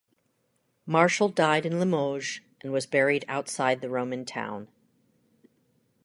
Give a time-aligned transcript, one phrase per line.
[0.87, 4.67] Martial died in Limoges and was buried outside the Roman town.